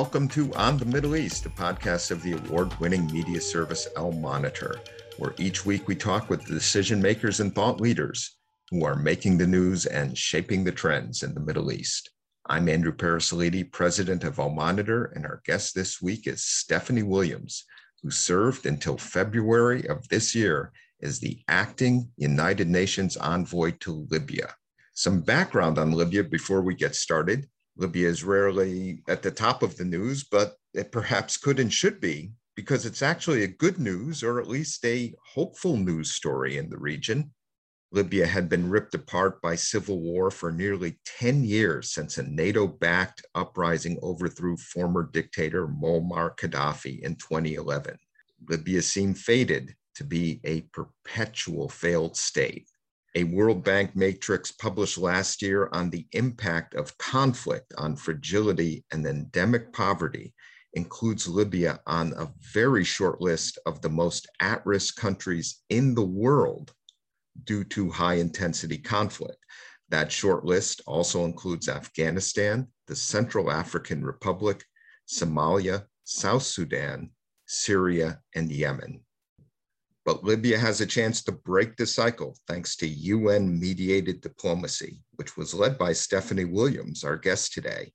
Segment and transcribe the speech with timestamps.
[0.00, 4.12] Welcome to On the Middle East, a podcast of the award winning media service Al
[4.12, 4.80] Monitor,
[5.18, 8.38] where each week we talk with the decision makers and thought leaders
[8.70, 12.08] who are making the news and shaping the trends in the Middle East.
[12.46, 17.66] I'm Andrew Parasiliti, president of Al Monitor, and our guest this week is Stephanie Williams,
[18.02, 20.72] who served until February of this year
[21.02, 24.54] as the acting United Nations envoy to Libya.
[24.94, 27.50] Some background on Libya before we get started.
[27.80, 31.98] Libya is rarely at the top of the news, but it perhaps could and should
[31.98, 36.68] be because it's actually a good news or at least a hopeful news story in
[36.68, 37.32] the region.
[37.90, 42.66] Libya had been ripped apart by civil war for nearly 10 years since a NATO
[42.66, 47.96] backed uprising overthrew former dictator Muammar Gaddafi in 2011.
[48.46, 52.68] Libya seemed fated to be a perpetual failed state
[53.16, 59.04] a World Bank matrix published last year on the impact of conflict on fragility and
[59.04, 60.32] endemic poverty
[60.74, 66.04] includes Libya on a very short list of the most at risk countries in the
[66.04, 66.72] world
[67.44, 69.44] due to high intensity conflict.
[69.88, 74.64] That short list also includes Afghanistan, the Central African Republic,
[75.08, 77.10] Somalia, South Sudan,
[77.46, 79.00] Syria, and Yemen.
[80.10, 85.36] But Libya has a chance to break the cycle thanks to UN mediated diplomacy, which
[85.36, 87.92] was led by Stephanie Williams, our guest today.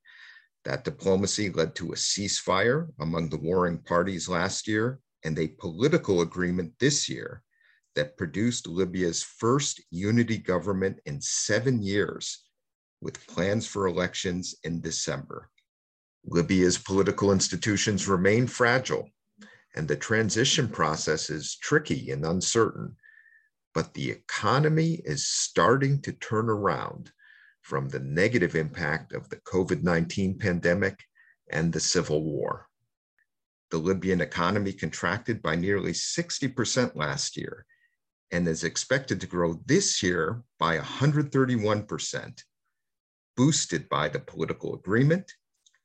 [0.64, 6.22] That diplomacy led to a ceasefire among the warring parties last year and a political
[6.22, 7.42] agreement this year
[7.96, 12.46] that produced Libya's first unity government in seven years,
[13.02, 15.50] with plans for elections in December.
[16.24, 19.06] Libya's political institutions remain fragile
[19.76, 22.96] and the transition process is tricky and uncertain.
[23.74, 27.12] But the economy is starting to turn around
[27.60, 31.04] from the negative impact of the COVID 19 pandemic
[31.50, 32.68] and the civil war.
[33.70, 37.66] The Libyan economy contracted by nearly 60% last year
[38.32, 42.42] and is expected to grow this year by 131%,
[43.36, 45.32] boosted by the political agreement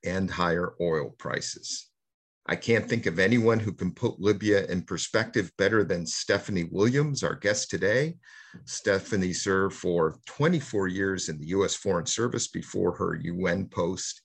[0.04, 1.91] and higher oil prices.
[2.47, 7.24] I can't think of anyone who can put Libya in perspective better than Stephanie Williams,
[7.24, 8.18] our guest today.
[8.66, 14.22] Stephanie served for 24 years in the US Foreign Service before her UN post,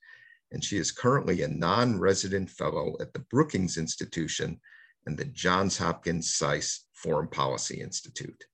[0.51, 4.61] and she is currently a non resident fellow at the Brookings Institution
[5.05, 8.45] and the Johns Hopkins SAIS Foreign Policy Institute.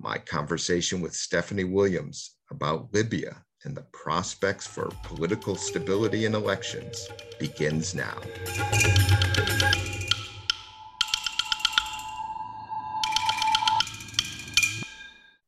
[0.00, 7.08] My conversation with Stephanie Williams about Libya and the prospects for political stability in elections
[7.38, 8.16] begins now.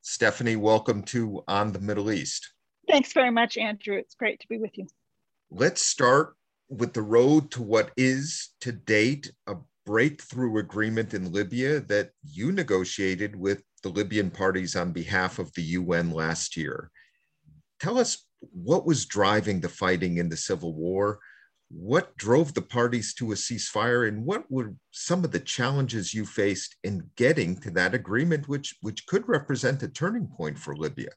[0.02, 2.52] Stephanie, welcome to On the Middle East.
[2.88, 3.96] Thanks very much, Andrew.
[3.96, 4.86] It's great to be with you.
[5.50, 6.36] Let's start
[6.68, 12.52] with the road to what is, to date, a breakthrough agreement in Libya that you
[12.52, 16.90] negotiated with the Libyan parties on behalf of the UN last year
[17.84, 21.18] tell us what was driving the fighting in the Civil War?
[21.68, 26.24] What drove the parties to a ceasefire, and what were some of the challenges you
[26.24, 31.10] faced in getting to that agreement, which, which could represent a turning point for Libya?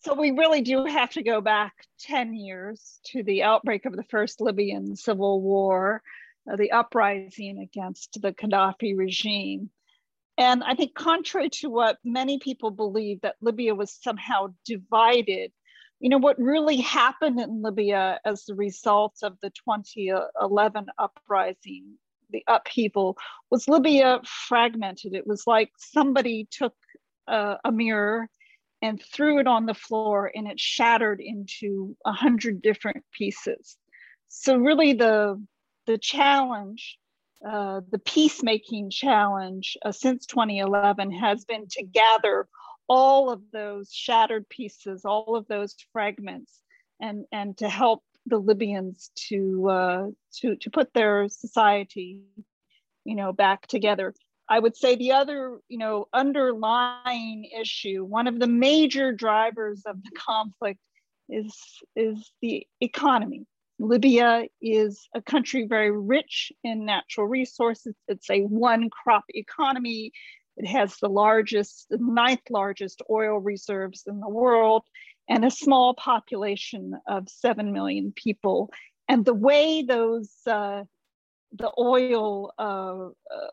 [0.00, 4.04] So, we really do have to go back 10 years to the outbreak of the
[4.04, 6.02] first Libyan civil war,
[6.50, 9.70] uh, the uprising against the Gaddafi regime.
[10.38, 15.52] And I think, contrary to what many people believe, that Libya was somehow divided
[16.04, 21.94] you know, what really happened in Libya as a result of the 2011 uprising,
[22.28, 23.16] the upheaval,
[23.50, 25.14] was Libya fragmented.
[25.14, 26.74] It was like somebody took
[27.26, 28.28] a, a mirror
[28.82, 33.78] and threw it on the floor and it shattered into a hundred different pieces.
[34.28, 35.42] So really the,
[35.86, 36.98] the challenge,
[37.48, 42.46] uh, the peacemaking challenge uh, since 2011 has been to gather
[42.88, 46.60] all of those shattered pieces, all of those fragments,
[47.00, 52.22] and, and to help the Libyans to, uh, to, to put their society,
[53.04, 54.14] you know, back together.
[54.48, 60.02] I would say the other, you know, underlying issue, one of the major drivers of
[60.02, 60.80] the conflict
[61.28, 61.54] is,
[61.96, 63.46] is the economy.
[63.78, 67.94] Libya is a country very rich in natural resources.
[68.06, 70.12] It's a one crop economy.
[70.56, 74.84] It has the largest, the ninth largest oil reserves in the world
[75.28, 78.70] and a small population of 7 million people.
[79.08, 80.84] And the way those, uh,
[81.52, 83.50] the oil uh, uh,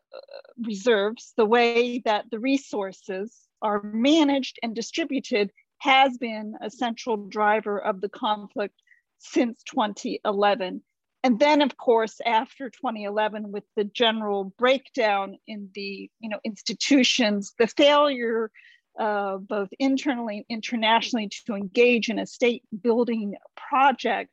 [0.60, 7.78] reserves, the way that the resources are managed and distributed has been a central driver
[7.78, 8.80] of the conflict
[9.18, 10.82] since 2011.
[11.24, 17.52] And then of course after 2011 with the general breakdown in the you know institutions
[17.58, 18.50] the failure
[18.98, 24.30] uh, both internally and internationally to engage in a state building project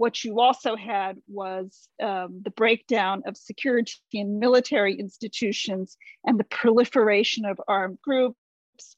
[0.00, 6.44] what you also had was um, the breakdown of security and military institutions and the
[6.44, 8.96] proliferation of armed groups.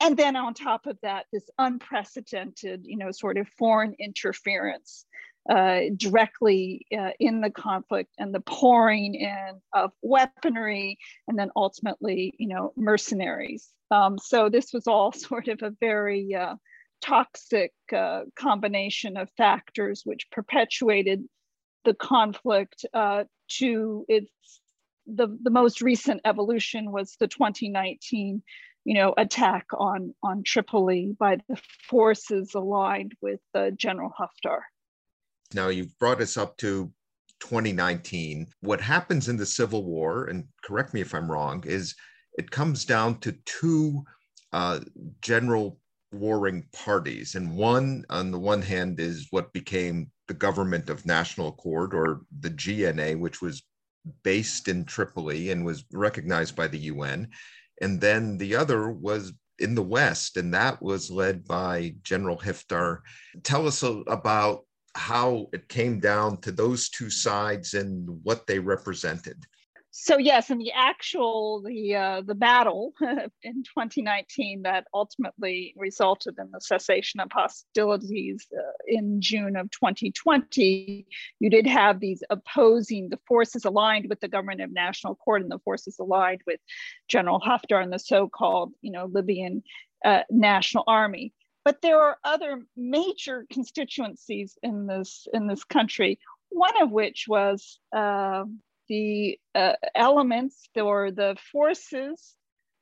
[0.00, 5.06] And then on top of that this unprecedented you know sort of foreign interference
[5.48, 10.98] uh, directly uh, in the conflict and the pouring in of weaponry
[11.28, 16.34] and then ultimately you know mercenaries um, so this was all sort of a very
[16.34, 16.54] uh,
[17.02, 21.24] toxic uh, combination of factors which perpetuated
[21.84, 24.30] the conflict uh, to its
[25.06, 28.42] the, the most recent evolution was the 2019
[28.84, 34.60] you know attack on on Tripoli by the forces aligned with uh, General Haftar.
[35.54, 36.92] Now you've brought us up to
[37.40, 38.46] 2019.
[38.60, 41.94] What happens in the civil war, and correct me if I'm wrong, is
[42.38, 44.04] it comes down to two
[44.52, 44.80] uh,
[45.20, 45.78] general
[46.12, 47.34] warring parties.
[47.34, 52.22] And one, on the one hand, is what became the Government of National Accord, or
[52.40, 53.62] the GNA, which was
[54.22, 57.28] based in Tripoli and was recognized by the UN.
[57.80, 63.00] And then the other was in the West, and that was led by General Haftar.
[63.42, 69.44] Tell us about how it came down to those two sides and what they represented
[69.96, 76.50] so yes, in the actual the uh, the battle in 2019 that ultimately resulted in
[76.50, 81.06] the cessation of hostilities uh, in June of 2020,
[81.38, 85.50] you did have these opposing the forces aligned with the government of national accord and
[85.50, 86.58] the forces aligned with
[87.06, 89.62] General Haftar and the so-called you know Libyan
[90.04, 91.32] uh, National Army.
[91.64, 96.18] But there are other major constituencies in this in this country.
[96.50, 98.44] One of which was uh,
[98.88, 102.36] the uh, elements or the forces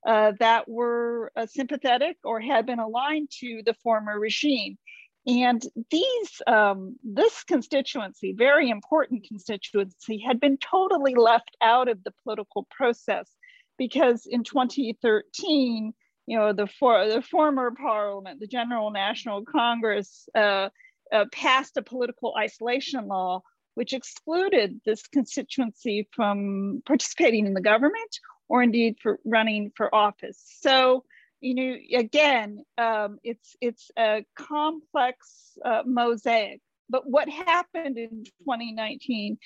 [0.06, 4.78] uh, that were uh, sympathetic or had been aligned to the former regime.
[5.26, 12.12] And these, um, this constituency, very important constituency, had been totally left out of the
[12.24, 13.30] political process
[13.78, 15.94] because in 2013,
[16.26, 20.68] you know, the, for, the former parliament, the General National Congress, uh,
[21.12, 23.42] uh, passed a political isolation law
[23.74, 30.42] which excluded this constituency from participating in the government or indeed for running for office.
[30.60, 31.04] So,
[31.40, 36.60] you know, again, um, it's it's a complex uh, mosaic.
[36.88, 39.38] But what happened in 2019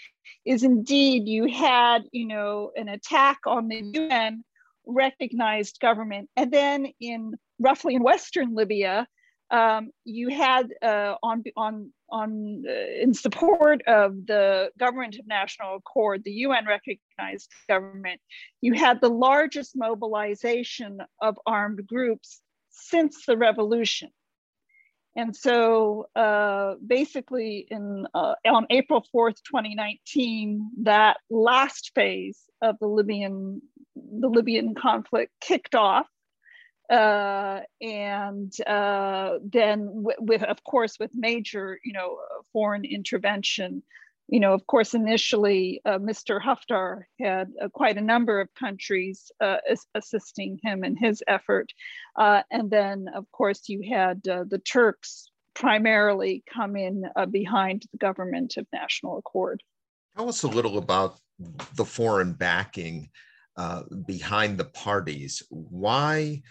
[0.45, 4.43] is indeed you had, you know, an attack on the UN
[4.87, 9.07] recognized government, and then in roughly in Western Libya,
[9.51, 15.77] um, you had uh, on on on uh, in support of the government of national
[15.77, 18.21] accord, the UN recognized government.
[18.61, 22.41] You had the largest mobilization of armed groups
[22.71, 24.11] since the revolution.
[25.17, 32.87] And so uh, basically in, uh, on April 4th, 2019, that last phase of the
[32.87, 33.63] Libyan,
[34.21, 36.07] the Libyan conflict kicked off.
[36.89, 42.19] Uh, and uh, then w- with of course with major you know
[42.53, 43.83] foreign intervention.
[44.29, 49.33] You know of course initially uh, mr haftar had uh, quite a number of countries
[49.41, 49.57] uh,
[49.97, 51.73] assisting him in his effort.
[52.15, 58.57] Uh, and then of course you had the turks primarily come in behind the government
[58.59, 59.61] of national accord.
[60.17, 61.19] Tell us a little about
[61.75, 63.11] the foreign backing
[63.57, 66.43] Uh, behind the parties why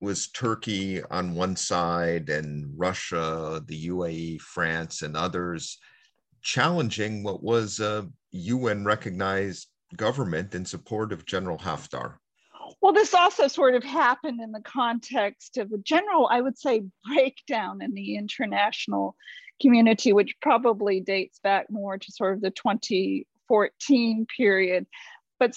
[0.00, 5.78] was Turkey on one side and Russia, the UAE, France, and others
[6.42, 12.16] challenging what was a UN recognized government in support of General Haftar.
[12.80, 16.82] Well, this also sort of happened in the context of a general, I would say,
[17.04, 19.14] breakdown in the international
[19.60, 24.86] community, which probably dates back more to sort of the 2014 period.
[25.38, 25.54] But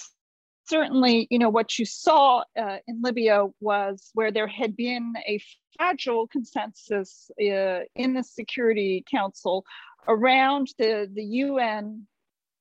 [0.68, 5.40] certainly, you know, what you saw uh, in Libya was where there had been a
[5.76, 9.64] fragile consensus uh, in the Security Council
[10.08, 12.06] around the, the UN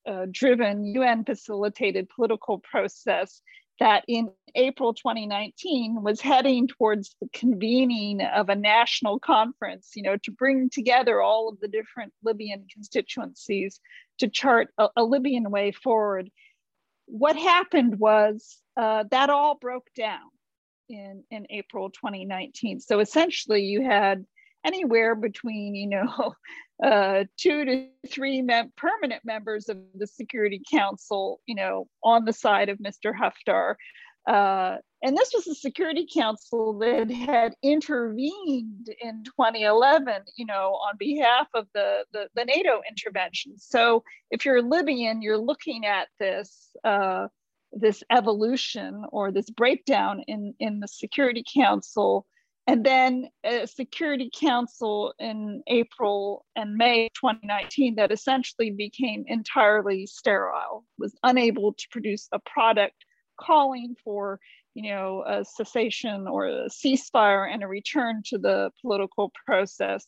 [0.07, 3.41] uh, driven, UN facilitated political process
[3.79, 10.15] that in April 2019 was heading towards the convening of a national conference, you know,
[10.23, 13.81] to bring together all of the different Libyan constituencies
[14.19, 16.29] to chart a, a Libyan way forward
[17.05, 20.29] what happened was uh, that all broke down
[20.89, 22.79] in, in April 2019.
[22.79, 24.25] So essentially, you had
[24.65, 26.35] anywhere between, you know,
[26.83, 32.33] uh, two to three mem- permanent members of the Security Council, you know, on the
[32.33, 33.13] side of Mr.
[33.13, 33.75] Haftar.
[34.27, 40.97] Uh, and this was the Security Council that had intervened in 2011, you know, on
[40.97, 43.53] behalf of the, the, the NATO intervention.
[43.59, 47.27] So if you're Libyan, you're looking at this, uh,
[47.71, 52.25] this evolution or this breakdown in, in the Security Council
[52.65, 60.83] and then a Security Council in April and May 2019 that essentially became entirely sterile,
[60.97, 62.95] was unable to produce a product
[63.39, 64.39] calling for
[64.75, 70.05] you know, a cessation or a ceasefire and a return to the political process,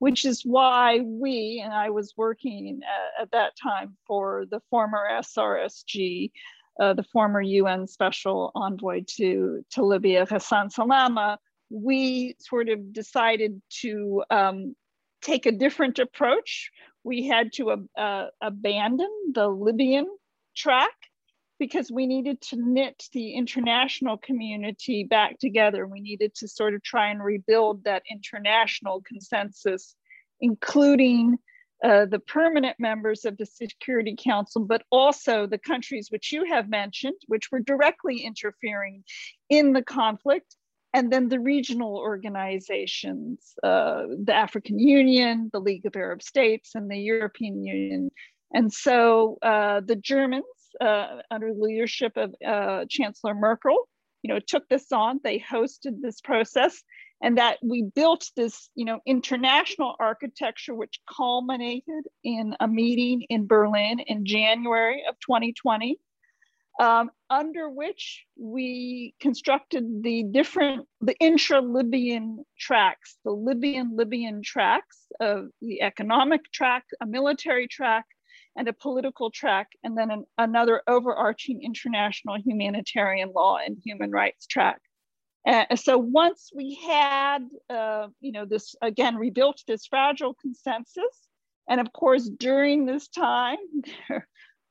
[0.00, 5.06] which is why we, and I was working at, at that time for the former
[5.08, 6.32] SRSG,
[6.80, 11.38] uh, the former UN Special Envoy to, to Libya, Ghassan Salama,
[11.70, 14.74] we sort of decided to um,
[15.22, 16.70] take a different approach.
[17.04, 20.06] We had to uh, abandon the Libyan
[20.56, 20.90] track
[21.58, 25.86] because we needed to knit the international community back together.
[25.86, 29.94] We needed to sort of try and rebuild that international consensus,
[30.40, 31.38] including
[31.82, 36.68] uh, the permanent members of the Security Council, but also the countries which you have
[36.68, 39.04] mentioned, which were directly interfering
[39.48, 40.56] in the conflict,
[40.92, 46.90] and then the regional organizations, uh, the African Union, the League of Arab States, and
[46.90, 48.10] the European Union.
[48.52, 50.44] And so uh, the Germans,
[50.80, 53.88] uh, under the leadership of uh, Chancellor Merkel,
[54.22, 55.20] you know, took this on.
[55.22, 56.82] They hosted this process,
[57.22, 63.46] and that we built this, you know, international architecture, which culminated in a meeting in
[63.46, 65.98] Berlin in January of 2020
[66.78, 75.82] um, under which we constructed the different, the intra-Libyan tracks, the Libyan-Libyan tracks of the
[75.82, 78.06] economic track, a military track,
[78.56, 84.46] and a political track, and then an, another overarching international humanitarian law and human rights
[84.46, 84.80] track.
[85.46, 87.38] Uh, so once we had,
[87.70, 91.28] uh, you know, this again rebuilt this fragile consensus,
[91.68, 93.56] and of course during this time,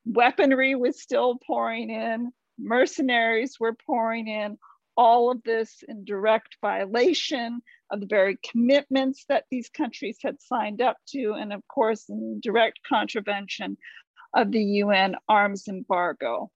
[0.06, 4.58] weaponry was still pouring in, mercenaries were pouring in,
[4.98, 7.62] all of this in direct violation
[7.92, 12.40] of the very commitments that these countries had signed up to, and of course, in
[12.42, 13.78] direct contravention
[14.34, 16.52] of the UN arms embargo.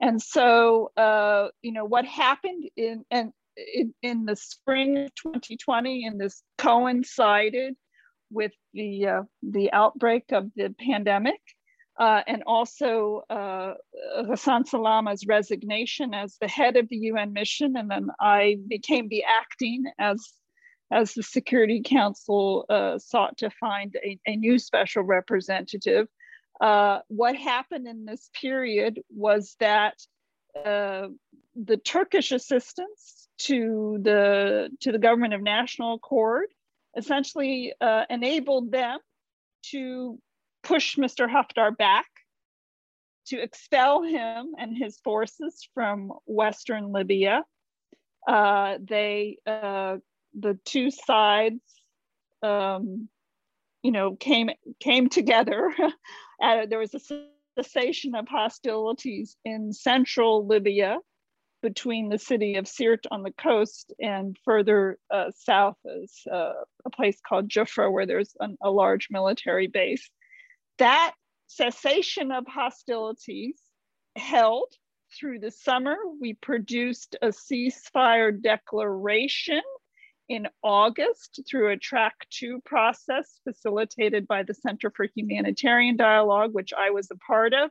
[0.00, 3.32] And so, uh, you know, what happened in, in,
[4.02, 7.74] in the spring of 2020, and this coincided
[8.30, 11.40] with the, uh, the outbreak of the pandemic,
[11.98, 13.74] uh, and also uh,
[14.22, 19.24] Ghassan Salama's resignation as the head of the UN mission, and then I became the
[19.24, 20.32] acting as
[20.90, 26.06] as the Security Council uh, sought to find a, a, new special representative.
[26.60, 29.94] Uh, what happened in this period was that
[30.64, 31.08] uh,
[31.56, 36.46] the Turkish assistance to the to the government of national accord
[36.96, 38.98] essentially uh, enabled them
[39.62, 40.18] to
[40.66, 41.28] push Mr.
[41.30, 42.06] Haftar back,
[43.26, 47.42] to expel him and his forces from Western Libya.
[48.26, 49.96] Uh, they, uh,
[50.38, 51.60] the two sides,
[52.42, 53.08] um,
[53.82, 55.72] you know, came came together.
[56.40, 57.00] there was a
[57.58, 60.98] cessation of hostilities in central Libya
[61.62, 66.52] between the city of Sirte on the coast and further uh, south is uh,
[66.84, 70.08] a place called Jufra, where there's an, a large military base
[70.78, 71.14] that
[71.46, 73.60] cessation of hostilities
[74.16, 74.72] held
[75.18, 75.96] through the summer.
[76.20, 79.62] We produced a ceasefire declaration
[80.28, 86.72] in August through a track two process facilitated by the Center for Humanitarian Dialogue, which
[86.76, 87.70] I was a part of,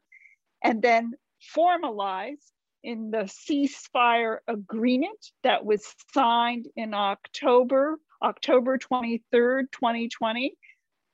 [0.63, 10.55] and then formalized in the ceasefire agreement that was signed in October, October 23rd, 2020,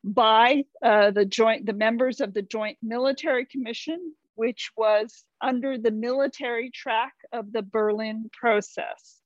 [0.04, 5.92] by uh, the joint the members of the joint military commission which was under the
[5.92, 9.20] military track of the berlin process.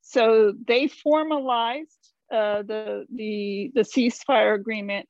[0.00, 5.08] So they formalized uh, the, the the ceasefire agreement.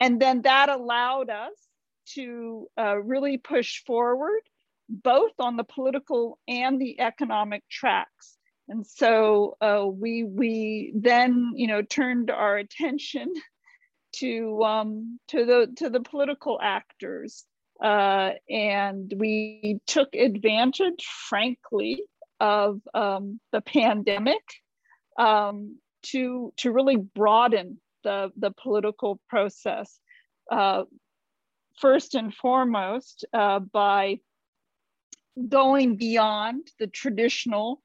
[0.00, 1.52] And then that allowed us
[2.14, 4.40] to uh, really push forward
[4.88, 8.36] both on the political and the economic tracks.
[8.68, 13.32] And so uh, we we then you know turned our attention
[14.14, 17.44] to um, to the to the political actors,
[17.82, 22.02] uh, and we took advantage, frankly,
[22.42, 24.42] of um, the pandemic
[25.16, 30.00] um, to, to really broaden the, the political process.
[30.50, 30.82] Uh,
[31.80, 34.18] first and foremost, uh, by
[35.48, 37.80] going beyond the traditional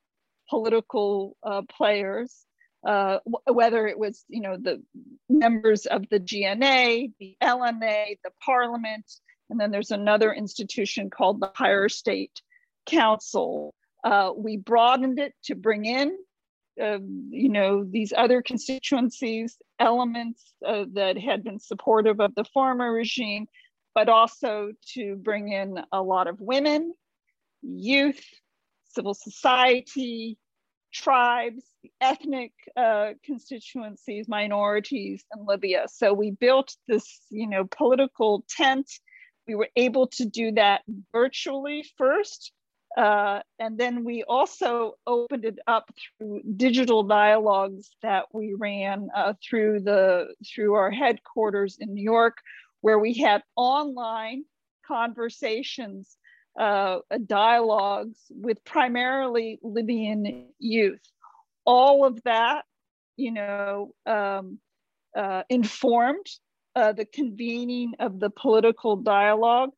[0.50, 2.47] political uh, players,
[2.88, 4.82] uh, whether it was, you know, the
[5.30, 9.06] members of the GNA, the LNA, the parliament,
[9.50, 12.42] and then there's another institution called the Higher State
[12.86, 13.76] Council.
[14.06, 16.18] Uh, we broadened it to bring in,
[16.82, 22.90] um, you know, these other constituencies, elements uh, that had been supportive of the former
[22.90, 23.48] regime,
[23.94, 26.94] but also to bring in a lot of women,
[27.62, 28.24] youth,
[28.92, 30.38] civil society,
[31.04, 31.64] tribes,
[32.02, 35.86] ethnic uh, constituencies, minorities in Libya.
[35.88, 38.90] So we built this, you know, political tent.
[39.48, 42.52] We were able to do that virtually first.
[42.98, 49.34] Uh, and then we also opened it up through digital dialogues that we ran uh,
[49.48, 52.38] through the through our headquarters in New York,
[52.82, 54.46] where we had online
[54.88, 56.18] conversations
[56.58, 61.02] uh, dialogues with primarily Libyan youth.
[61.66, 62.64] All of that,
[63.16, 64.60] you know, um,
[65.16, 66.26] uh, informed
[66.76, 69.72] uh, the convening of the political dialogue,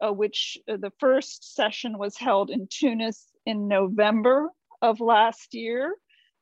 [0.00, 4.50] uh, which uh, the first session was held in Tunis in November
[4.82, 5.94] of last year,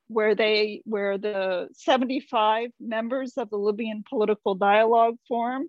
[0.09, 5.69] where they, where the 75 members of the Libyan Political Dialogue Forum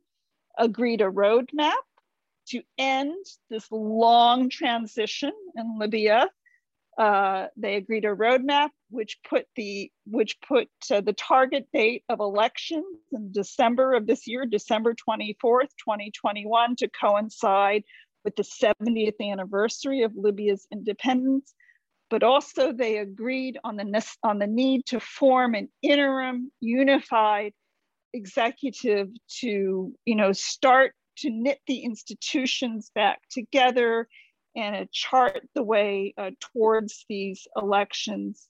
[0.57, 1.73] agreed a roadmap
[2.49, 6.29] to end this long transition in Libya.
[6.97, 12.21] Uh, they agreed a roadmap which put the which put uh, the target date of
[12.21, 17.83] elections in December of this year, December 24th, 2021, to coincide
[18.23, 21.53] with the 70th anniversary of Libya's independence.
[22.09, 27.53] But also they agreed on the, on the need to form an interim unified
[28.13, 34.07] executive to you know start to knit the institutions back together
[34.55, 38.47] and chart the way uh, towards these elections.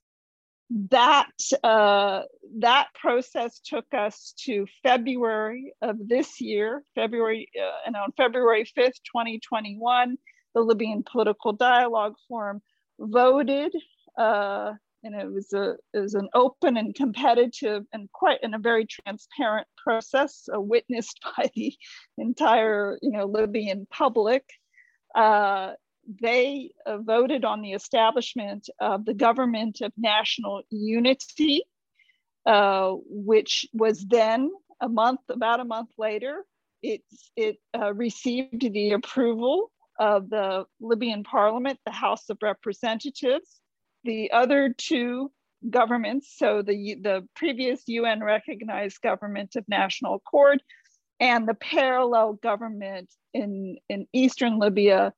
[0.89, 1.30] That,
[1.63, 2.21] uh,
[2.60, 8.99] that process took us to February of this year, February, uh, and on February 5th,
[9.12, 10.17] 2021,
[10.54, 12.62] the Libyan Political Dialogue Forum
[12.99, 13.73] voted
[14.17, 14.73] uh,
[15.05, 18.85] and it was a it was an open and competitive and quite in a very
[18.85, 21.73] transparent process uh, witnessed by the
[22.17, 24.43] entire you know Libyan public.
[25.13, 25.71] Uh,
[26.21, 31.63] they uh, voted on the establishment of the government of national unity,
[32.45, 36.43] uh, which was then a month about a month later
[36.81, 37.01] it
[37.35, 43.61] it uh, received the approval of the Libyan parliament, the House of Representatives
[44.05, 45.31] the other two
[45.69, 50.61] governments, so the, the previous UN recognized government of national accord
[51.19, 55.13] and the parallel government in, in Eastern Libya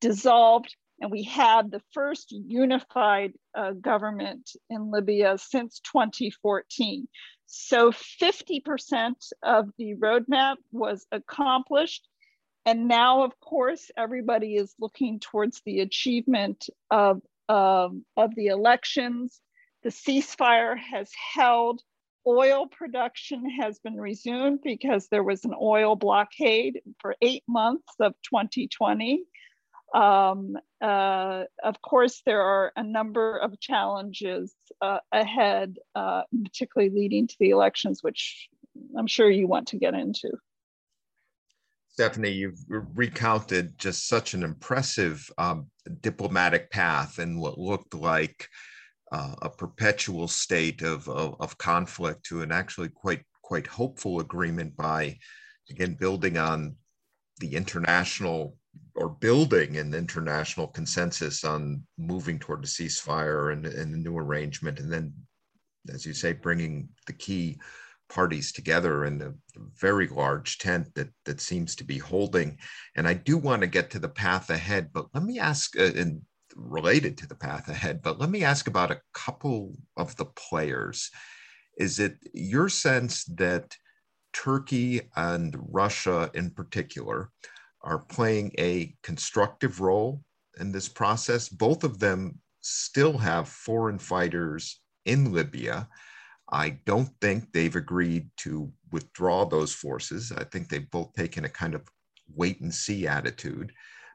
[0.00, 0.74] dissolved.
[1.00, 7.08] And we had the first unified uh, government in Libya since 2014.
[7.46, 12.08] So 50% of the roadmap was accomplished.
[12.64, 17.20] And now, of course, everybody is looking towards the achievement of
[17.52, 19.40] um, of the elections.
[19.82, 21.82] The ceasefire has held.
[22.26, 28.14] Oil production has been resumed because there was an oil blockade for eight months of
[28.30, 29.24] 2020.
[29.92, 37.26] Um, uh, of course, there are a number of challenges uh, ahead, uh, particularly leading
[37.26, 38.48] to the elections, which
[38.96, 40.30] I'm sure you want to get into.
[41.92, 45.66] Stephanie, you've recounted just such an impressive um,
[46.00, 48.48] diplomatic path and what looked like
[49.12, 54.74] uh, a perpetual state of, of, of, conflict to an actually quite quite hopeful agreement
[54.74, 55.18] by
[55.68, 56.74] again building on
[57.40, 58.56] the international
[58.94, 64.78] or building an international consensus on moving toward a ceasefire and, and a new arrangement
[64.78, 65.12] and then
[65.92, 67.58] as you say bringing the key
[68.12, 69.32] parties together in a
[69.80, 72.58] very large tent that that seems to be holding.
[72.94, 75.92] And I do want to get to the path ahead, but let me ask, uh,
[75.96, 76.20] and
[76.54, 81.10] related to the path ahead, but let me ask about a couple of the players.
[81.78, 83.74] Is it your sense that
[84.34, 87.30] Turkey and Russia in particular
[87.80, 90.22] are playing a constructive role
[90.60, 91.48] in this process?
[91.48, 95.88] Both of them still have foreign fighters in Libya.
[96.52, 100.30] I don't think they've agreed to withdraw those forces.
[100.36, 101.88] I think they've both taken a kind of
[102.34, 103.72] wait and see attitude.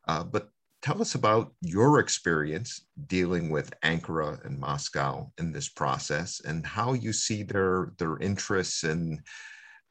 [0.07, 0.49] Uh, but
[0.83, 6.93] tell us about your experience dealing with Ankara and Moscow in this process and how
[6.93, 9.19] you see their, their interests and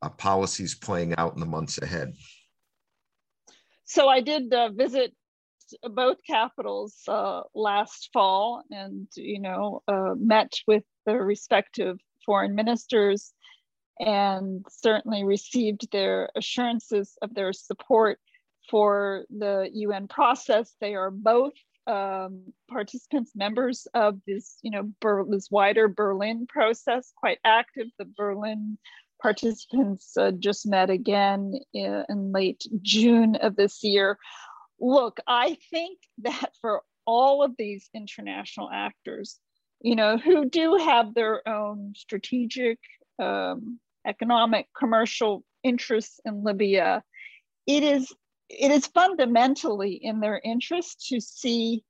[0.03, 2.15] uh, policies playing out in the months ahead.
[3.87, 5.13] So I did uh, visit
[5.83, 13.33] both capitals uh, last fall and, you know, uh, met with the respective foreign ministers
[13.99, 18.19] and certainly received their assurances of their support
[18.69, 20.75] for the UN process.
[20.81, 21.53] They are both
[21.87, 27.87] um, participants, members of this, you know, Ber- this wider Berlin process, quite active.
[27.99, 28.77] The Berlin
[29.23, 34.19] participants uh, just met again in, in late June of this year.
[34.81, 39.39] Look, I think that for all of these international actors,
[39.81, 42.79] you know, who do have their own strategic,
[43.19, 47.03] um, economic, commercial interests in Libya,
[47.67, 48.13] it is
[48.49, 51.83] it is fundamentally in their interest to see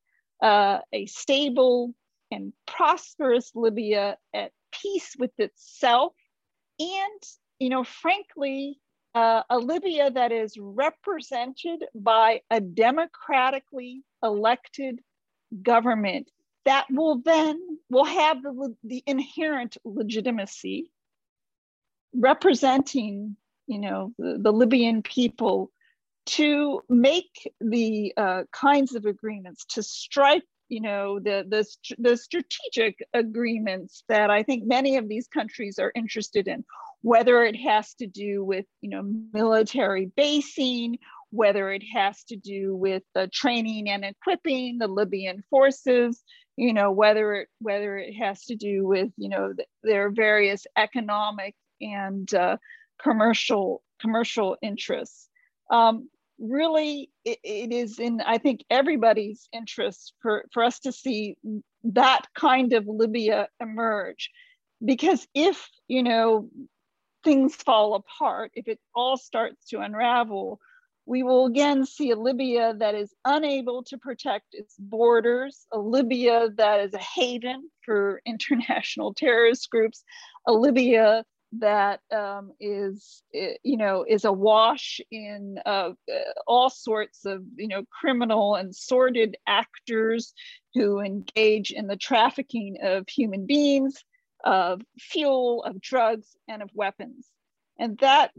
[0.43, 1.95] uh, a stable
[2.31, 6.15] and prosperous Libya at peace with itself,
[6.79, 7.23] and
[7.59, 8.79] you know, frankly,
[9.15, 15.01] uh, a Libya that is represented by a democratically elected
[15.63, 16.31] government
[16.67, 20.91] that will then will have the, the inherent legitimacy
[22.15, 25.71] representing you know the, the libyan people
[26.27, 31.65] to make the uh, kinds of agreements, to strike, you know, the, the,
[31.99, 36.65] the strategic agreements that I think many of these countries are interested in,
[37.03, 39.03] whether it has to do with, you know,
[39.33, 40.99] military basing,
[41.31, 46.25] whether it has to do with the training and equipping the Libyan forces,
[46.57, 51.55] you know, whether it, whether it has to do with, you know, their various economic
[51.81, 52.57] and uh,
[53.03, 55.29] commercial commercial interests.
[55.71, 61.37] Um, really it, it is in i think everybody's interest for, for us to see
[61.83, 64.31] that kind of libya emerge
[64.85, 66.49] because if you know
[67.25, 70.61] things fall apart if it all starts to unravel
[71.07, 76.49] we will again see a libya that is unable to protect its borders a libya
[76.57, 80.05] that is a haven for international terrorist groups
[80.47, 85.91] a libya that um, is, you know, is awash in uh,
[86.47, 90.35] all sorts of, you know, criminal and sordid actors
[90.75, 94.05] who engage in the trafficking of human beings,
[94.45, 97.29] of fuel, of drugs, and of weapons.
[97.79, 98.31] And that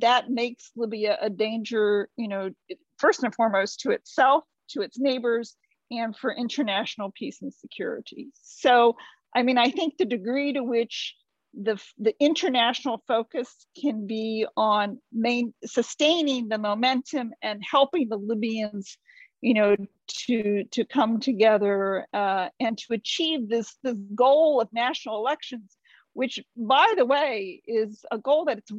[0.00, 2.50] that makes Libya a danger, you know,
[2.98, 5.56] first and foremost to itself, to its neighbors,
[5.90, 8.28] and for international peace and security.
[8.42, 8.96] So,
[9.34, 11.14] I mean, I think the degree to which
[11.54, 18.96] the, the international focus can be on main, sustaining the momentum and helping the Libyans,
[19.40, 19.76] you know,
[20.08, 25.76] to, to come together uh, and to achieve this, this goal of national elections,
[26.14, 28.70] which, by the way, is a goal that's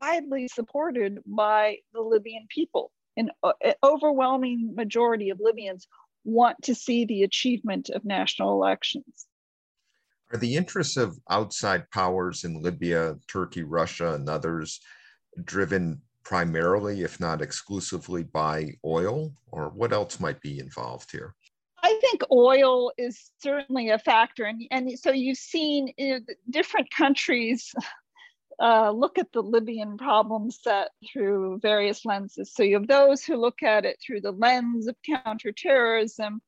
[0.00, 2.90] widely supported by the Libyan people.
[3.16, 5.86] An, uh, overwhelming majority of Libyans
[6.24, 9.26] want to see the achievement of national elections.
[10.32, 14.80] Are the interests of outside powers in Libya, Turkey, Russia, and others
[15.44, 21.34] driven primarily, if not exclusively, by oil, or what else might be involved here?
[21.82, 24.44] I think oil is certainly a factor.
[24.44, 25.92] And, and so you've seen
[26.48, 27.74] different countries
[28.60, 32.52] uh, look at the Libyan problem set through various lenses.
[32.54, 36.42] So you have those who look at it through the lens of counterterrorism,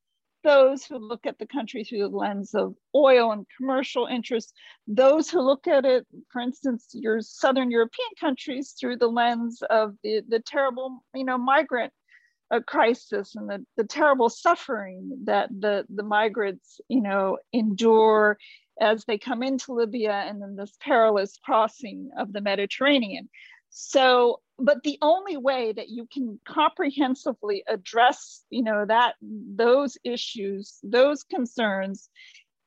[0.45, 4.53] those who look at the country through the lens of oil and commercial interests,
[4.87, 9.95] those who look at it, for instance, your Southern European countries through the lens of
[10.03, 11.93] the, the terrible, you know, migrant
[12.53, 18.39] uh, crisis and the, the terrible suffering that the, the migrants, you know, endure
[18.81, 23.29] as they come into Libya and then this perilous crossing of the Mediterranean.
[23.71, 30.79] So but the only way that you can comprehensively address you know that those issues
[30.83, 32.09] those concerns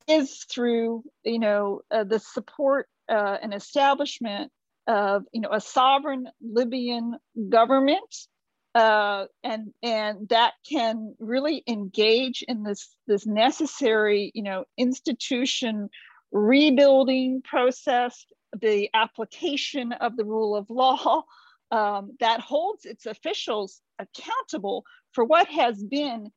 [0.07, 4.51] is through you know uh, the support uh, and establishment
[4.87, 7.17] of you know a sovereign libyan
[7.49, 8.27] government
[8.75, 15.89] uh, and and that can really engage in this this necessary you know institution
[16.31, 18.25] rebuilding process
[18.61, 21.23] the application of the rule of law
[21.71, 24.83] um, that holds its officials accountable
[25.13, 26.31] for what has been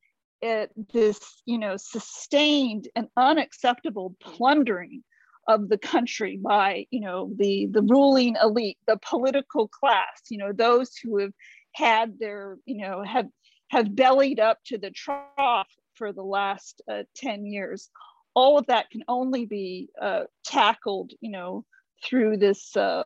[0.46, 5.02] uh, this, you know, sustained and unacceptable plundering
[5.48, 10.52] of the country by, you know, the the ruling elite, the political class, you know,
[10.52, 11.32] those who have
[11.78, 13.28] had their, you know, have
[13.68, 17.90] have bellied up to the trough for the last uh, 10 years.
[18.34, 21.64] All of that can only be uh, tackled, you know,
[22.04, 23.02] through this uh,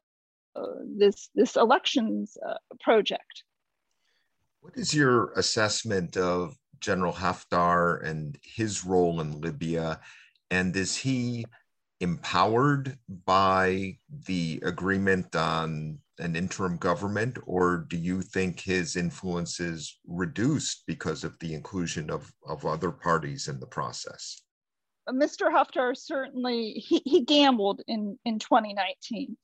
[0.54, 3.44] uh this this elections uh, project.
[4.60, 10.00] What is your assessment of General Haftar and his role in Libya?
[10.50, 11.44] And is he
[12.00, 19.98] empowered by the agreement on an interim government, or do you think his influence is
[20.06, 24.42] reduced because of the inclusion of, of other parties in the process?
[25.10, 25.50] Mr.
[25.52, 29.36] Haftar certainly he, he gambled in, in 2019.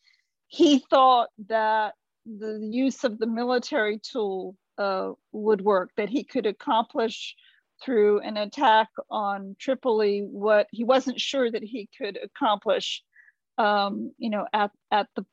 [0.46, 6.46] He thought that the use of the military tool uh, would work, that he could
[6.46, 7.34] accomplish
[7.82, 13.02] through an attack on Tripoli what he wasn't sure that he could accomplish,
[13.56, 15.24] um, you know, at, at the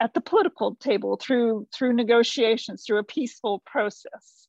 [0.00, 4.48] at the political table through through negotiations, through a peaceful process.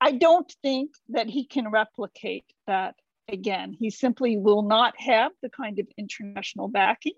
[0.00, 2.94] I don't think that he can replicate that
[3.28, 3.76] again.
[3.78, 7.14] He simply will not have the kind of international backing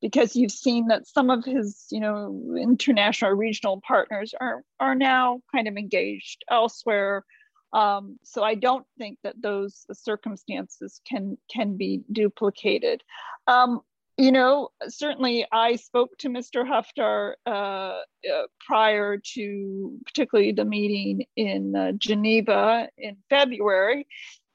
[0.00, 5.40] because you've seen that some of his, you know, international regional partners are are now
[5.52, 7.24] kind of engaged elsewhere
[7.72, 13.02] um, so I don't think that those circumstances can can be duplicated.
[13.46, 13.80] Um,
[14.20, 16.62] you know, certainly I spoke to Mr.
[16.62, 24.06] Haftar uh, uh, prior to particularly the meeting in uh, Geneva in February,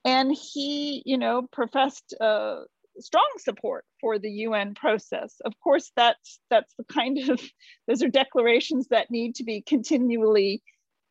[0.06, 2.58] and he, you know, professed uh,
[3.00, 5.34] strong support for the UN process.
[5.44, 7.42] Of course, that's that's the kind of
[7.88, 10.62] those are declarations that need to be continually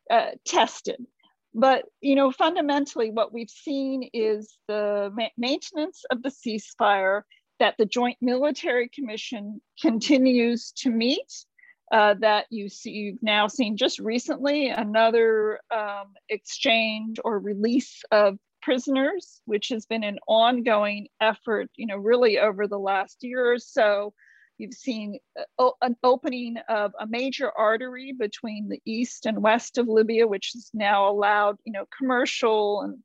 [0.09, 1.05] uh, tested.
[1.53, 7.23] But you know, fundamentally, what we've seen is the ma- maintenance of the ceasefire
[7.59, 11.45] that the Joint Military Commission continues to meet.
[11.91, 18.39] Uh, that you see, you've now seen just recently another um, exchange or release of
[18.63, 23.59] prisoners, which has been an ongoing effort, you know, really over the last year or
[23.59, 24.13] so
[24.57, 25.19] You've seen
[25.59, 30.51] uh, an opening of a major artery between the east and west of Libya, which
[30.53, 32.99] has now allowed, you know, commercial and,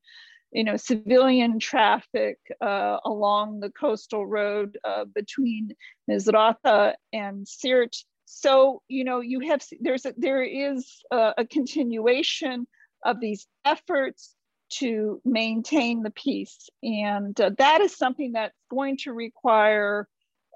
[0.52, 5.70] you know, civilian traffic uh, along the coastal road uh, between
[6.08, 8.04] Misrata and Sirte.
[8.24, 12.66] So, you know, you have there's a, there is a, a continuation
[13.04, 14.34] of these efforts
[14.78, 20.06] to maintain the peace, and uh, that is something that's going to require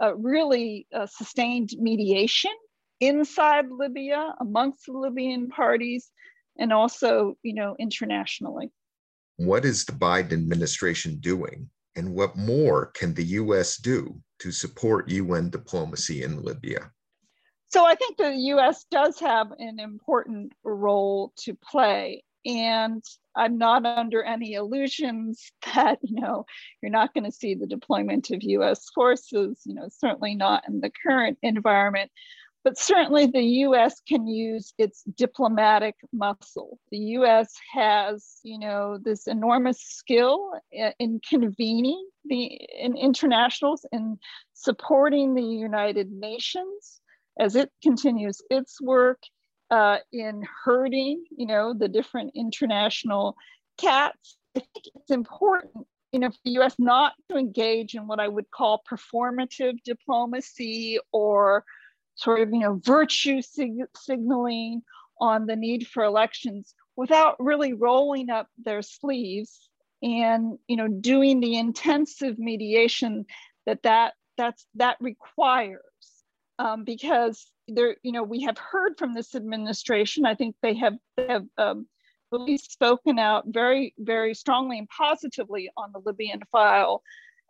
[0.00, 2.52] uh, really uh, sustained mediation
[3.00, 6.10] inside Libya amongst the Libyan parties
[6.58, 8.70] and also, you know, internationally.
[9.36, 15.08] What is the Biden administration doing and what more can the US do to support
[15.08, 16.90] UN diplomacy in Libya?
[17.68, 22.22] So I think the US does have an important role to play.
[22.46, 23.02] And
[23.34, 26.44] I'm not under any illusions that, you know,
[26.82, 30.80] you're not going to see the deployment of US forces, you know, certainly not in
[30.80, 32.10] the current environment.
[32.64, 36.78] But certainly the US can use its diplomatic muscle.
[36.90, 40.52] The US has, you know, this enormous skill
[40.98, 44.18] in convening the in internationals in
[44.54, 47.02] supporting the United Nations
[47.38, 49.20] as it continues its work
[49.70, 53.36] uh, in herding, you know, the different international
[53.76, 54.38] cats.
[54.56, 58.28] I think it's important, you know, for the US not to engage in what I
[58.28, 61.64] would call performative diplomacy or
[62.14, 64.82] sort of, you know, virtue sig- signaling
[65.20, 69.68] on the need for elections without really rolling up their sleeves
[70.02, 73.24] and, you know, doing the intensive mediation
[73.66, 75.80] that that that's that requires
[76.58, 80.26] um, because there, you know, we have heard from this administration.
[80.26, 80.94] I think they have
[81.28, 81.86] have um,
[82.30, 87.02] really spoken out very, very strongly and positively on the Libyan file.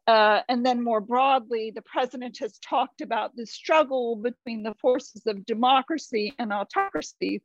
[0.07, 5.23] Uh, and then more broadly, the president has talked about the struggle between the forces
[5.27, 7.43] of democracy and autocracy.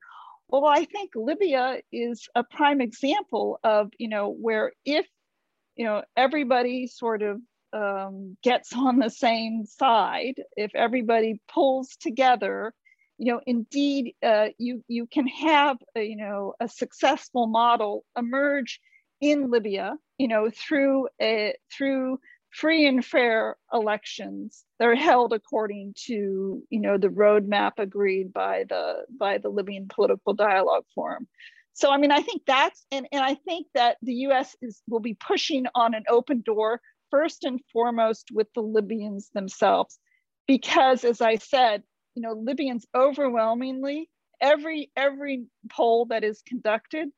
[0.50, 5.06] Well, I think Libya is a prime example of, you know, where if,
[5.76, 7.40] you know, everybody sort of
[7.72, 12.74] um, gets on the same side, if everybody pulls together,
[13.18, 18.80] you know, indeed, uh, you you can have a, you know a successful model emerge
[19.20, 22.20] in Libya, you know, through a, through
[22.52, 28.66] free and fair elections that are held according to you know the roadmap agreed by
[28.68, 31.28] the by the Libyan Political Dialogue Forum.
[31.74, 34.56] So I mean, I think that's and, and I think that the U.S.
[34.62, 36.82] is will be pushing on an open door
[37.12, 40.00] first and foremost with the Libyans themselves.
[40.48, 41.84] Because as I said,
[42.16, 44.10] you know, Libyans overwhelmingly,
[44.42, 47.10] every every poll that is conducted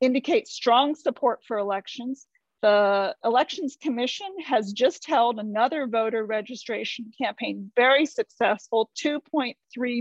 [0.00, 2.27] indicates strong support for elections.
[2.60, 9.54] The Elections Commission has just held another voter registration campaign, very successful 2.3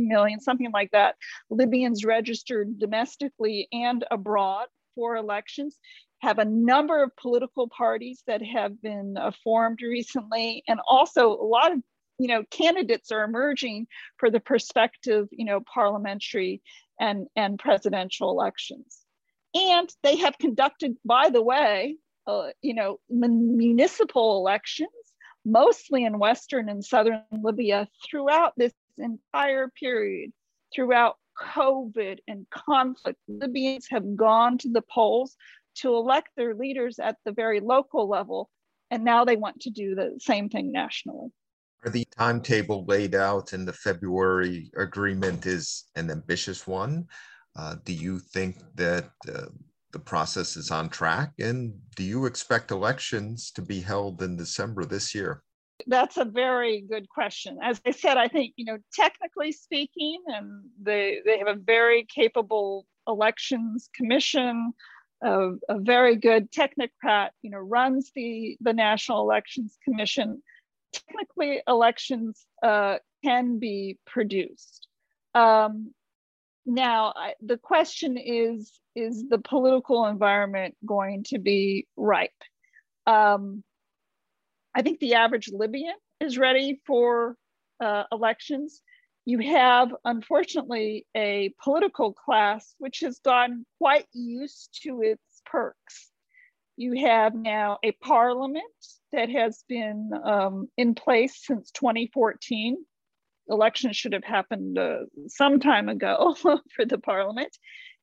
[0.08, 1.16] million, something like that,
[1.52, 5.78] Libyans registered domestically and abroad for elections.
[6.24, 11.46] Have a number of political parties that have been uh, formed recently, and also a
[11.46, 11.84] lot of
[12.18, 13.86] you know candidates are emerging
[14.18, 16.64] for the prospective you know parliamentary
[17.00, 19.02] and and presidential elections
[19.54, 21.96] and they have conducted by the way
[22.28, 24.90] uh, you know, municipal elections,
[25.46, 30.32] mostly in Western and Southern Libya throughout this entire period,
[30.76, 33.20] throughout COVID and conflict.
[33.28, 35.36] Libyans have gone to the polls
[35.76, 38.50] to elect their leaders at the very local level,
[38.92, 41.30] and now they want to do the same thing nationally.
[41.86, 47.08] Are the timetable laid out in the February agreement is an ambitious one?
[47.56, 49.46] Uh, do you think that uh,
[49.98, 51.32] the process is on track?
[51.40, 55.42] And do you expect elections to be held in December this year?
[55.88, 57.58] That's a very good question.
[57.64, 62.06] As I said, I think, you know, technically speaking, and they, they have a very
[62.06, 64.74] capable elections commission,
[65.24, 70.44] a, a very good technocrat, you know, runs the, the National Elections Commission.
[70.94, 74.88] Technically, elections uh, can be produced.
[75.34, 75.92] Um,
[76.68, 82.32] now, I, the question is is the political environment going to be ripe?
[83.06, 83.64] Um,
[84.74, 87.36] I think the average Libyan is ready for
[87.80, 88.82] uh, elections.
[89.26, 96.10] You have, unfortunately, a political class which has gotten quite used to its perks.
[96.76, 98.66] You have now a parliament
[99.12, 102.78] that has been um, in place since 2014
[103.50, 107.56] Elections should have happened uh, some time ago for the parliament.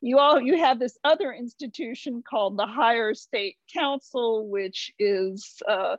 [0.05, 5.97] You all you have this other institution called the Higher State Council, which is uh,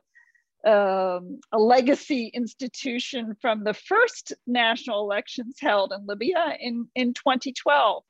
[0.63, 8.03] um, a legacy institution from the first national elections held in Libya in, in 2012.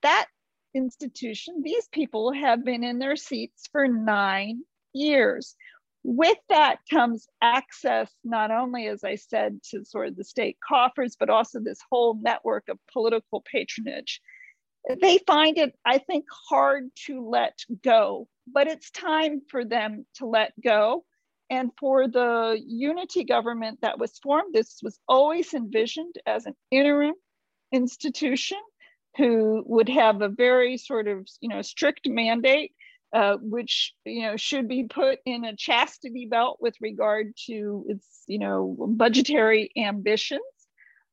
[0.00, 0.28] That
[0.72, 4.62] institution, these people have been in their seats for nine
[4.94, 5.56] years
[6.04, 11.16] with that comes access not only as i said to sort of the state coffers
[11.18, 14.20] but also this whole network of political patronage
[15.00, 20.26] they find it i think hard to let go but it's time for them to
[20.26, 21.04] let go.
[21.50, 27.14] And for the unity government that was formed this was always envisioned as an interim
[27.70, 28.58] institution
[29.16, 32.72] who would have a very sort of you know strict mandate
[33.12, 38.22] uh, which you know should be put in a chastity belt with regard to its
[38.26, 40.42] you know budgetary ambitions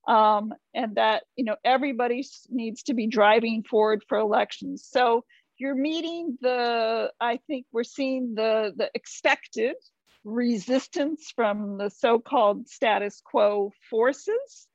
[0.08, 4.88] um, and that you know everybody needs to be driving forward for elections.
[4.90, 5.24] So
[5.58, 9.76] you're meeting the i think we're seeing the the expected
[10.24, 14.68] resistance from the so-called status quo forces.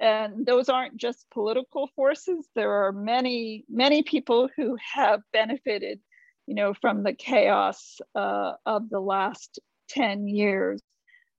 [0.00, 2.46] And those aren't just political forces.
[2.54, 6.00] There are many many people who have benefited
[6.48, 10.80] you know, from the chaos uh, of the last 10 years.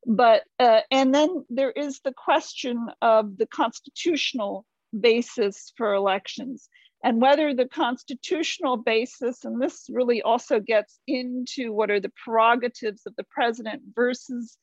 [0.05, 4.65] But, uh, and then there is the question of the constitutional
[4.97, 6.69] basis for elections
[7.03, 13.03] and whether the constitutional basis, and this really also gets into what are the prerogatives
[13.05, 14.57] of the president versus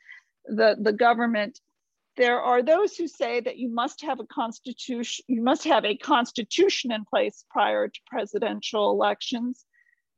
[0.44, 1.58] the, the government.
[2.16, 5.96] There are those who say that you must have a constitution, you must have a
[5.96, 9.64] constitution in place prior to presidential elections.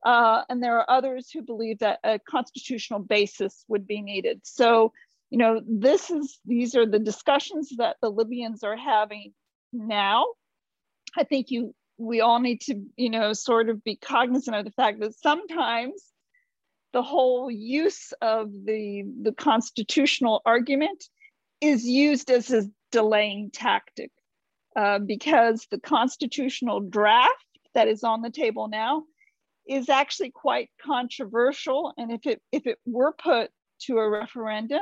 [0.05, 4.41] Uh, and there are others who believe that a constitutional basis would be needed.
[4.45, 4.93] So,
[5.31, 9.33] you know, this is these are the discussions that the Libyans are having
[9.73, 10.27] now.
[11.17, 14.71] I think you we all need to, you know, sort of be cognizant of the
[14.71, 16.03] fact that sometimes
[16.93, 21.05] the whole use of the the constitutional argument
[21.61, 24.11] is used as a delaying tactic
[24.77, 27.33] uh, because the constitutional draft
[27.75, 29.05] that is on the table now
[29.69, 31.93] is actually quite controversial.
[31.99, 33.51] And if it, if it were put
[33.83, 34.81] to a referendum,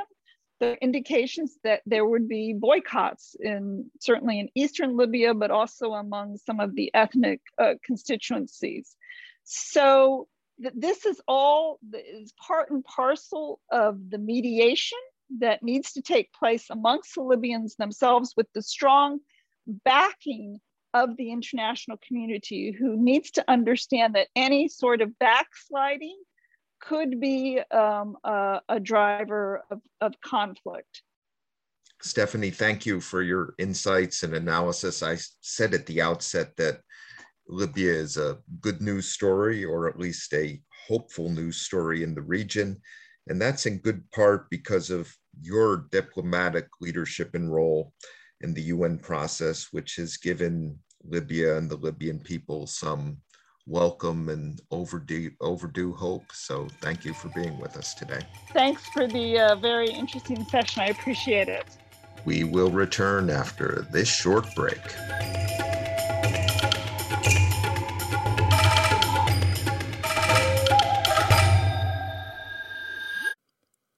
[0.59, 6.37] the indications that there would be boycotts in certainly in eastern Libya, but also among
[6.37, 8.95] some of the ethnic uh, constituencies.
[9.43, 10.27] So
[10.61, 15.03] th this is all is part and parcel of the mediation
[15.39, 19.19] that needs to take place amongst the Libyans themselves with the strong
[19.67, 20.59] backing
[20.93, 26.17] of the international community who needs to understand that any sort of backsliding
[26.79, 31.01] could be um, a, a, driver of, of conflict.
[32.01, 35.01] Stephanie, thank you for your insights and analysis.
[35.01, 36.79] I said at the outset that
[37.47, 42.21] Libya is a good news story, or at least a hopeful news story in the
[42.21, 42.79] region.
[43.27, 45.11] And that's in good part because of
[45.41, 47.93] your diplomatic leadership and role
[48.41, 53.17] in the UN process, which has given Libya and the Libyan people some
[53.67, 56.31] welcome and overdue overdue hope.
[56.31, 58.21] So thank you for being with us today.
[58.53, 60.83] Thanks for the uh, very interesting session.
[60.83, 61.65] I appreciate it.
[62.25, 64.81] We will return after this short break.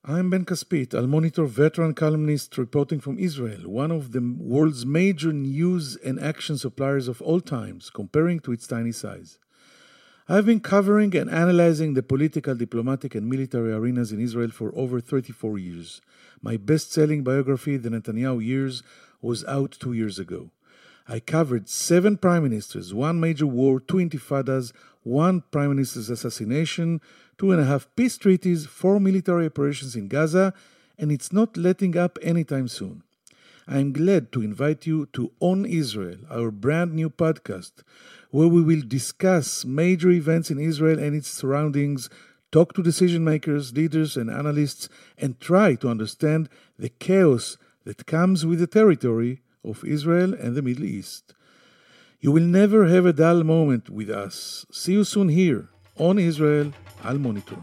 [0.03, 5.31] I'm Ben Caspit, Al Monitor veteran columnist reporting from Israel, one of the world's major
[5.31, 9.37] news and action suppliers of all times, comparing to its tiny size.
[10.31, 14.99] I've been covering and analyzing the political, diplomatic, and military arenas in Israel for over
[14.99, 16.01] 34 years.
[16.39, 18.83] My best selling biography, The Netanyahu Years,
[19.23, 20.51] was out two years ago.
[21.07, 24.71] I covered seven prime ministers, one major war, two intifadas,
[25.01, 27.01] one prime minister's assassination,
[27.39, 30.53] two and a half peace treaties, four military operations in Gaza,
[30.99, 33.01] and it's not letting up anytime soon.
[33.67, 37.83] I am glad to invite you to On Israel, our brand new podcast,
[38.29, 42.09] where we will discuss major events in Israel and its surroundings,
[42.51, 48.45] talk to decision makers, leaders, and analysts, and try to understand the chaos that comes
[48.45, 51.33] with the territory of Israel and the Middle East.
[52.19, 54.65] You will never have a dull moment with us.
[54.71, 56.73] See you soon here on Israel
[57.03, 57.57] Al Monitor.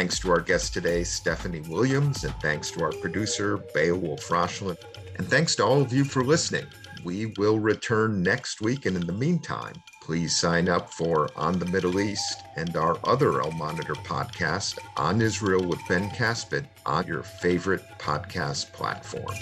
[0.00, 4.78] Thanks to our guest today, Stephanie Williams, and thanks to our producer, Beowulf Rochland.
[5.18, 6.64] And thanks to all of you for listening.
[7.04, 11.66] We will return next week, and in the meantime, please sign up for On the
[11.66, 17.22] Middle East and our other Al Monitor podcast, On Israel with Ben Caspit, on your
[17.22, 19.36] favorite podcast platform.